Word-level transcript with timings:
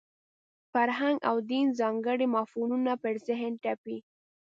فرهنګ 0.71 1.17
او 1.29 1.35
دین 1.51 1.65
ځانګړي 1.79 2.27
مفهومونه 2.35 2.93
پر 3.03 3.15
ذهن 3.27 3.53
تپي. 3.63 3.97